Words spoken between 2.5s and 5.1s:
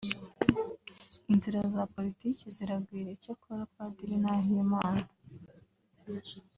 ziragwira icyakora Padiri Nahimana